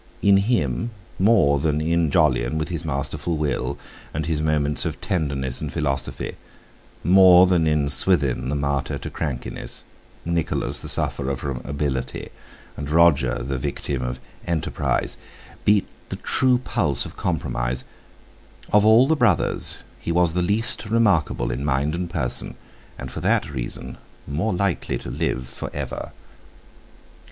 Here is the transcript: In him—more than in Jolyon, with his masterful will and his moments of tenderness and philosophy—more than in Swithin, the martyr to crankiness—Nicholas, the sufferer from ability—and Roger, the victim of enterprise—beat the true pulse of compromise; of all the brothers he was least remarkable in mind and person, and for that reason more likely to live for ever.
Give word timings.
In 0.23 0.37
him—more 0.37 1.59
than 1.59 1.79
in 1.79 2.09
Jolyon, 2.09 2.57
with 2.57 2.69
his 2.69 2.83
masterful 2.83 3.37
will 3.37 3.77
and 4.15 4.25
his 4.25 4.41
moments 4.41 4.83
of 4.83 4.99
tenderness 4.99 5.61
and 5.61 5.71
philosophy—more 5.71 7.45
than 7.45 7.67
in 7.67 7.87
Swithin, 7.87 8.49
the 8.49 8.55
martyr 8.55 8.97
to 8.97 9.11
crankiness—Nicholas, 9.11 10.79
the 10.79 10.89
sufferer 10.89 11.35
from 11.35 11.61
ability—and 11.65 12.89
Roger, 12.89 13.43
the 13.43 13.59
victim 13.59 14.01
of 14.01 14.19
enterprise—beat 14.47 15.85
the 16.09 16.15
true 16.15 16.57
pulse 16.57 17.05
of 17.05 17.15
compromise; 17.15 17.83
of 18.73 18.83
all 18.83 19.07
the 19.07 19.15
brothers 19.15 19.83
he 19.99 20.11
was 20.11 20.35
least 20.35 20.85
remarkable 20.87 21.51
in 21.51 21.63
mind 21.63 21.93
and 21.93 22.09
person, 22.09 22.55
and 22.97 23.11
for 23.11 23.19
that 23.21 23.51
reason 23.51 23.99
more 24.25 24.51
likely 24.51 24.97
to 24.97 25.11
live 25.11 25.47
for 25.47 25.69
ever. 25.75 26.11